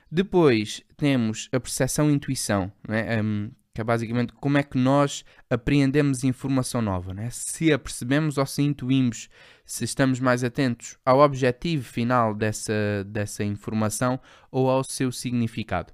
Depois 0.09 0.83
temos 0.97 1.49
a 1.51 1.59
percepção 1.59 2.09
e 2.09 2.13
intuição, 2.13 2.71
né? 2.87 3.21
um, 3.21 3.51
que 3.73 3.81
é 3.81 3.83
basicamente 3.83 4.33
como 4.33 4.57
é 4.57 4.63
que 4.63 4.77
nós 4.77 5.23
apreendemos 5.49 6.23
informação 6.23 6.81
nova, 6.81 7.13
né? 7.13 7.29
se 7.31 7.71
a 7.71 7.79
percebemos 7.79 8.37
ou 8.37 8.45
se 8.45 8.61
intuímos, 8.61 9.29
se 9.65 9.83
estamos 9.83 10.19
mais 10.19 10.43
atentos 10.43 10.97
ao 11.05 11.19
objetivo 11.19 11.83
final 11.83 12.35
dessa, 12.35 13.03
dessa 13.07 13.43
informação 13.43 14.19
ou 14.51 14.69
ao 14.69 14.83
seu 14.83 15.11
significado. 15.11 15.93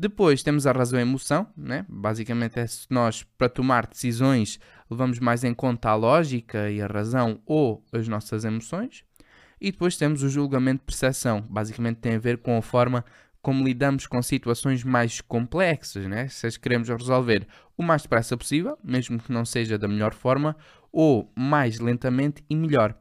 Depois 0.00 0.44
temos 0.44 0.64
a 0.64 0.70
razão 0.70 0.96
e 0.96 1.02
a 1.02 1.04
emoção, 1.04 1.48
né? 1.56 1.84
basicamente 1.88 2.56
é 2.60 2.64
se 2.68 2.86
nós, 2.88 3.24
para 3.36 3.48
tomar 3.48 3.84
decisões, 3.84 4.60
levamos 4.88 5.18
mais 5.18 5.42
em 5.42 5.52
conta 5.52 5.88
a 5.88 5.96
lógica 5.96 6.70
e 6.70 6.80
a 6.80 6.86
razão 6.86 7.42
ou 7.44 7.84
as 7.92 8.06
nossas 8.06 8.44
emoções. 8.44 9.02
E 9.60 9.72
depois 9.72 9.96
temos 9.96 10.22
o 10.22 10.28
julgamento 10.28 10.82
de 10.82 10.86
percepção, 10.86 11.40
basicamente 11.50 11.96
tem 11.96 12.14
a 12.14 12.18
ver 12.20 12.38
com 12.38 12.56
a 12.56 12.62
forma 12.62 13.04
como 13.42 13.64
lidamos 13.64 14.06
com 14.06 14.22
situações 14.22 14.84
mais 14.84 15.20
complexas, 15.20 16.06
né? 16.06 16.28
se 16.28 16.46
as 16.46 16.56
queremos 16.56 16.88
resolver 16.88 17.44
o 17.76 17.82
mais 17.82 18.02
depressa 18.02 18.36
possível, 18.36 18.78
mesmo 18.84 19.18
que 19.18 19.32
não 19.32 19.44
seja 19.44 19.76
da 19.76 19.88
melhor 19.88 20.14
forma, 20.14 20.56
ou 20.92 21.32
mais 21.36 21.80
lentamente 21.80 22.44
e 22.48 22.54
melhor. 22.54 22.96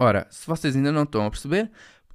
Ora, 0.00 0.26
se 0.30 0.48
vocês 0.48 0.74
ainda 0.74 0.90
não 0.90 1.04
estão 1.04 1.24
a 1.24 1.30
perceber, 1.30 1.70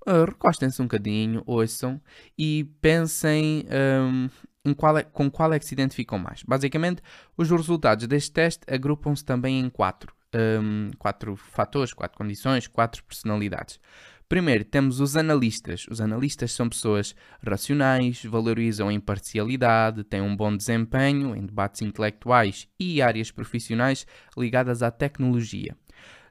uh, 0.07 0.25
recostem-se 0.25 0.81
um 0.81 0.85
bocadinho, 0.85 1.43
ouçam 1.45 2.01
e 2.37 2.63
pensem 2.81 3.65
um, 3.69 4.29
em 4.65 4.73
qual 4.73 4.97
é, 4.97 5.03
com 5.03 5.29
qual 5.29 5.53
é 5.53 5.59
que 5.59 5.65
se 5.65 5.73
identificam 5.73 6.17
mais. 6.17 6.43
Basicamente, 6.43 7.01
os 7.35 7.49
resultados 7.49 8.07
deste 8.07 8.31
teste 8.31 8.61
agrupam-se 8.67 9.23
também 9.23 9.59
em 9.59 9.69
quatro. 9.69 10.13
um, 10.35 10.91
quatro 10.97 11.35
fatores, 11.35 11.93
quatro 11.93 12.17
condições, 12.17 12.67
quatro 12.67 13.03
personalidades. 13.03 13.79
Primeiro, 14.27 14.65
temos 14.65 14.99
os 14.99 15.15
analistas. 15.15 15.85
Os 15.89 16.01
analistas 16.01 16.51
são 16.51 16.67
pessoas 16.67 17.15
racionais, 17.41 18.21
valorizam 18.25 18.89
a 18.89 18.93
imparcialidade, 18.93 20.03
têm 20.03 20.21
um 20.21 20.35
bom 20.35 20.55
desempenho 20.55 21.33
em 21.33 21.45
debates 21.45 21.81
intelectuais 21.81 22.67
e 22.77 23.01
áreas 23.01 23.31
profissionais 23.31 24.05
ligadas 24.37 24.83
à 24.83 24.91
tecnologia. 24.91 25.77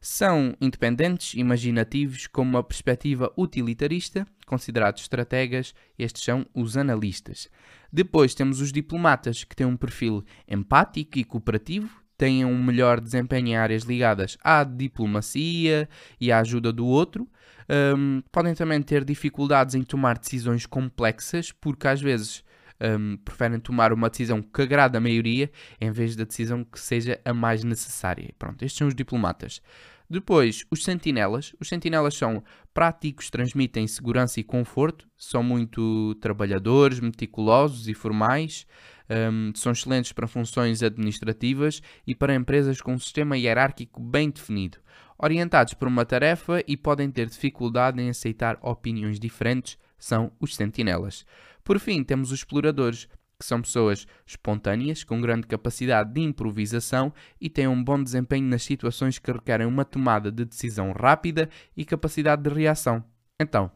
São 0.08 0.54
independentes, 0.60 1.34
imaginativos, 1.34 2.28
com 2.28 2.40
uma 2.40 2.62
perspectiva 2.62 3.32
utilitarista, 3.36 4.25
considerados 4.46 5.02
estrategas, 5.02 5.75
estes 5.98 6.22
são 6.22 6.46
os 6.54 6.76
analistas. 6.76 7.50
Depois 7.92 8.32
temos 8.32 8.60
os 8.60 8.70
diplomatas, 8.70 9.42
que 9.42 9.56
têm 9.56 9.66
um 9.66 9.76
perfil 9.76 10.25
empático 10.48 11.18
e 11.18 11.25
cooperativo, 11.25 11.90
têm 12.16 12.44
um 12.44 12.62
melhor 12.62 13.00
desempenho 13.00 13.48
em 13.48 13.56
áreas 13.56 13.82
ligadas 13.82 14.38
à 14.44 14.62
diplomacia 14.62 15.88
e 16.20 16.30
à 16.30 16.38
ajuda 16.38 16.72
do 16.72 16.86
outro. 16.86 17.28
Um, 17.68 18.22
podem 18.30 18.54
também 18.54 18.80
ter 18.82 19.04
dificuldades 19.04 19.75
em 19.75 19.82
tomar 19.82 20.18
decisões 20.18 20.66
complexas, 20.66 21.50
porque 21.50 21.88
às 21.88 22.00
vezes 22.00 22.44
um, 22.80 23.16
preferem 23.16 23.58
tomar 23.58 23.92
uma 23.92 24.08
decisão 24.08 24.40
que 24.40 24.62
agrada 24.62 24.98
a 24.98 25.00
maioria 25.00 25.50
em 25.80 25.90
vez 25.90 26.14
da 26.14 26.22
decisão 26.22 26.62
que 26.62 26.78
seja 26.78 27.20
a 27.25 27.34
mais 27.34 27.64
necessária. 27.64 28.32
Pronto, 28.38 28.62
estes 28.62 28.78
são 28.78 28.86
os 28.86 28.94
diplomatas. 28.94 29.60
Depois, 30.08 30.64
os 30.70 30.84
sentinelas. 30.84 31.52
Os 31.60 31.68
sentinelas 31.68 32.14
são 32.14 32.42
práticos, 32.72 33.28
transmitem 33.28 33.86
segurança 33.86 34.38
e 34.38 34.44
conforto, 34.44 35.08
são 35.16 35.42
muito 35.42 36.14
trabalhadores, 36.16 37.00
meticulosos 37.00 37.88
e 37.88 37.94
formais, 37.94 38.66
um, 39.10 39.52
são 39.54 39.72
excelentes 39.72 40.12
para 40.12 40.26
funções 40.26 40.82
administrativas 40.82 41.82
e 42.06 42.14
para 42.14 42.34
empresas 42.34 42.80
com 42.80 42.94
um 42.94 42.98
sistema 42.98 43.36
hierárquico 43.36 44.00
bem 44.00 44.30
definido, 44.30 44.78
orientados 45.18 45.75
por 45.75 45.88
uma 45.88 46.04
tarefa 46.04 46.62
e 46.66 46.76
podem 46.76 47.10
ter 47.10 47.28
dificuldade 47.28 48.00
em 48.00 48.08
aceitar 48.08 48.58
opiniões 48.62 49.18
diferentes, 49.18 49.78
são 49.98 50.30
os 50.40 50.54
sentinelas. 50.54 51.25
Por 51.64 51.78
fim, 51.80 52.04
temos 52.04 52.30
os 52.30 52.38
exploradores, 52.38 53.08
que 53.38 53.45
são 53.45 53.61
pessoas 53.61 54.07
espontâneas, 54.26 55.05
com 55.05 55.21
grande 55.21 55.47
capacidade 55.47 56.12
de 56.12 56.21
improvisação 56.21 57.12
e 57.40 57.50
têm 57.50 57.69
um 57.69 57.83
bom 57.83 58.02
desempenho 58.02 58.47
nas 58.47 58.62
situações 58.62 59.19
que 59.19 59.31
requerem 59.31 59.66
uma 59.66 59.85
tomada 59.85 60.33
de 60.33 60.45
decisão 60.45 60.93
rápida 60.93 61.49
e 61.76 61.85
capacidade 61.85 62.43
de 62.43 62.50
reação. 62.50 63.05
Então, 63.38 63.71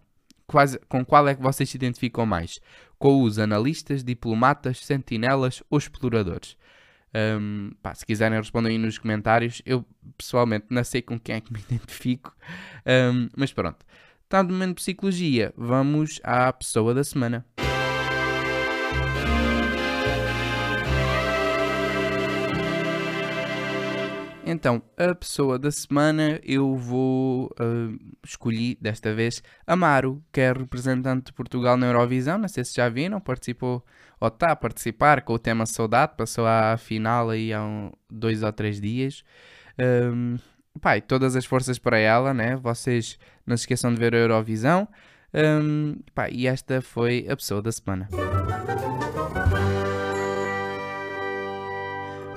quais, 0.47 0.79
com 0.89 1.05
qual 1.05 1.29
é 1.29 1.35
que 1.35 1.43
vocês 1.43 1.69
se 1.69 1.77
identificam 1.77 2.25
mais? 2.25 2.61
Com 2.99 3.23
os 3.23 3.39
analistas, 3.39 4.03
diplomatas, 4.03 4.85
sentinelas 4.85 5.63
ou 5.69 5.79
exploradores? 5.79 6.57
Um, 7.13 7.73
pá, 7.83 7.95
se 7.95 8.07
quiserem 8.07 8.39
responder 8.39 8.69
aí 8.69 8.79
nos 8.79 8.97
comentários, 8.97 9.61
eu 9.67 9.85
pessoalmente 10.17 10.67
não 10.71 10.85
sei 10.85 11.03
com 11.03 11.19
quem 11.19 11.37
é 11.37 11.41
que 11.41 11.53
me 11.53 11.59
identifico, 11.69 12.35
um, 12.87 13.29
mas 13.37 13.53
pronto. 13.53 13.85
Está 14.25 14.45
no 14.45 14.51
momento 14.51 14.69
de 14.69 14.75
psicologia, 14.77 15.53
vamos 15.57 16.21
à 16.23 16.53
pessoa 16.53 16.95
da 16.95 17.03
semana. 17.03 17.45
Então, 24.51 24.83
a 24.97 25.15
pessoa 25.15 25.57
da 25.61 25.71
semana 25.71 26.41
eu 26.43 26.75
vou 26.75 27.47
uh, 27.61 27.97
escolher 28.25 28.77
desta 28.81 29.15
vez 29.15 29.45
Amaro, 29.65 30.21
que 30.33 30.41
é 30.41 30.53
representante 30.53 31.27
de 31.27 31.33
Portugal 31.33 31.77
na 31.77 31.87
Eurovisão. 31.87 32.37
Não 32.37 32.49
sei 32.49 32.65
se 32.65 32.75
já 32.75 32.89
viram, 32.89 33.21
participou 33.21 33.85
ou 34.19 34.27
está 34.27 34.51
a 34.51 34.57
participar 34.57 35.23
com 35.23 35.35
o 35.35 35.39
tema 35.39 35.67
Saudade, 35.67 36.15
passou 36.17 36.47
à 36.49 36.77
final 36.77 37.31
aí 37.31 37.53
há 37.53 37.63
um, 37.63 37.93
dois 38.11 38.43
ou 38.43 38.53
três 38.53 38.81
dias. 38.81 39.23
Um, 39.79 40.37
pai, 40.81 41.01
todas 41.01 41.37
as 41.37 41.45
forças 41.45 41.79
para 41.79 41.99
ela, 41.99 42.35
né? 42.35 42.57
Vocês 42.57 43.21
não 43.47 43.57
se 43.57 43.63
esqueçam 43.63 43.95
de 43.95 44.01
ver 44.01 44.17
a 44.17 44.19
Eurovisão. 44.19 44.89
Um, 45.33 45.95
pá, 46.13 46.29
e 46.29 46.49
esta 46.49 46.83
foi 46.83 47.25
a 47.31 47.37
pessoa 47.37 47.63
da 47.63 47.71
semana. 47.71 48.09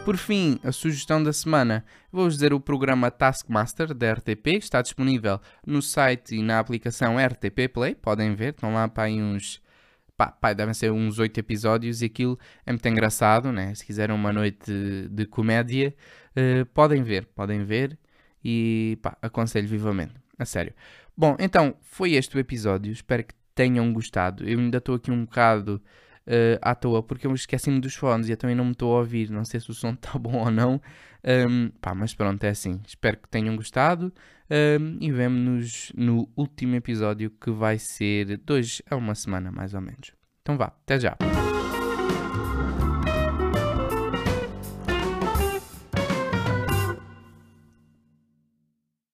Por 0.05 0.17
fim, 0.17 0.59
a 0.65 0.71
sugestão 0.73 1.23
da 1.23 1.31
semana. 1.31 1.85
Vou-vos 2.11 2.33
dizer 2.33 2.53
o 2.53 2.59
programa 2.59 3.09
Taskmaster 3.09 3.93
da 3.93 4.11
RTP, 4.11 4.47
está 4.57 4.81
disponível 4.81 5.39
no 5.65 5.81
site 5.81 6.35
e 6.35 6.43
na 6.43 6.59
aplicação 6.59 7.15
RTP 7.17 7.69
Play. 7.73 7.95
Podem 7.95 8.35
ver, 8.35 8.49
estão 8.49 8.73
lá 8.73 8.85
para 8.89 9.03
aí 9.03 9.21
uns. 9.21 9.61
Pá, 10.17 10.27
pá, 10.27 10.51
devem 10.51 10.73
ser 10.73 10.91
uns 10.91 11.19
8 11.19 11.39
episódios 11.39 12.01
e 12.01 12.05
aquilo 12.05 12.37
é 12.65 12.73
muito 12.73 12.85
engraçado, 12.85 13.49
né? 13.53 13.73
Se 13.73 13.85
quiserem 13.85 14.13
uma 14.13 14.33
noite 14.33 14.71
de, 15.09 15.25
comédia, 15.25 15.95
uh, 16.35 16.65
podem 16.67 17.01
ver, 17.01 17.25
podem 17.27 17.63
ver 17.63 17.97
e 18.43 18.99
pá, 19.01 19.17
aconselho 19.21 19.69
vivamente, 19.69 20.15
a 20.37 20.43
sério. 20.43 20.73
Bom, 21.15 21.37
então 21.39 21.75
foi 21.81 22.11
este 22.13 22.35
o 22.35 22.39
episódio, 22.39 22.91
espero 22.91 23.23
que 23.23 23.33
tenham 23.55 23.91
gostado. 23.93 24.47
Eu 24.47 24.59
ainda 24.59 24.79
estou 24.79 24.95
aqui 24.95 25.11
um 25.11 25.23
bocado 25.23 25.81
uh, 26.27 26.59
à 26.61 26.75
toa, 26.75 27.03
porque 27.03 27.27
eu 27.27 27.33
esqueci-me 27.33 27.79
dos 27.79 27.95
fones 27.95 28.27
e 28.27 28.31
eu 28.31 28.37
também 28.37 28.55
não 28.55 28.65
me 28.65 28.71
estou 28.71 28.95
a 28.95 28.99
ouvir. 28.99 29.29
Não 29.29 29.45
sei 29.45 29.59
se 29.59 29.69
o 29.69 29.73
som 29.73 29.91
está 29.91 30.17
bom 30.19 30.37
ou 30.37 30.51
não. 30.51 30.81
Um, 31.25 31.69
pá, 31.79 31.95
mas 31.95 32.13
pronto, 32.13 32.43
é 32.43 32.49
assim. 32.49 32.81
Espero 32.85 33.17
que 33.17 33.29
tenham 33.29 33.55
gostado 33.55 34.13
um, 34.49 34.97
e 34.99 35.11
vemo-nos 35.11 35.91
no 35.95 36.29
último 36.35 36.75
episódio 36.75 37.31
que 37.31 37.49
vai 37.51 37.79
ser 37.79 38.37
dois 38.37 38.81
a 38.89 38.95
uma 38.95 39.15
semana, 39.15 39.51
mais 39.51 39.73
ou 39.73 39.81
menos. 39.81 40.11
Então 40.41 40.57
vá, 40.57 40.65
até 40.65 40.99
já. 40.99 41.17